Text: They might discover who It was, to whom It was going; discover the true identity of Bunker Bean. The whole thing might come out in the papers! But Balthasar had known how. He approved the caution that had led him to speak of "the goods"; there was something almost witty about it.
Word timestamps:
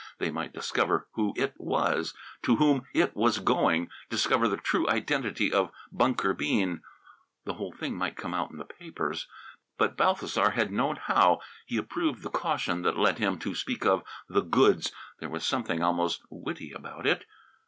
They 0.17 0.31
might 0.31 0.51
discover 0.51 1.07
who 1.13 1.31
It 1.37 1.53
was, 1.57 2.15
to 2.41 2.55
whom 2.55 2.87
It 2.91 3.15
was 3.15 3.37
going; 3.37 3.87
discover 4.09 4.47
the 4.47 4.57
true 4.57 4.89
identity 4.89 5.53
of 5.53 5.69
Bunker 5.91 6.33
Bean. 6.33 6.81
The 7.45 7.53
whole 7.53 7.71
thing 7.71 7.95
might 7.97 8.17
come 8.17 8.33
out 8.33 8.49
in 8.49 8.57
the 8.57 8.65
papers! 8.65 9.27
But 9.77 9.95
Balthasar 9.97 10.49
had 10.55 10.71
known 10.71 10.95
how. 10.95 11.41
He 11.67 11.77
approved 11.77 12.23
the 12.23 12.31
caution 12.31 12.81
that 12.81 12.95
had 12.95 13.03
led 13.03 13.19
him 13.19 13.37
to 13.41 13.53
speak 13.53 13.85
of 13.85 14.01
"the 14.27 14.41
goods"; 14.41 14.91
there 15.19 15.29
was 15.29 15.45
something 15.45 15.83
almost 15.83 16.23
witty 16.31 16.71
about 16.71 17.05
it. 17.05 17.25